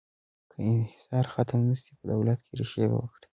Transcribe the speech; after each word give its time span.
که 0.51 0.57
انحصار 0.71 1.25
ختم 1.33 1.61
نه 1.69 1.75
شي، 1.81 1.91
په 1.99 2.05
دولت 2.11 2.39
کې 2.45 2.53
ریښې 2.59 2.85
به 2.91 2.97
وکړي. 3.01 3.27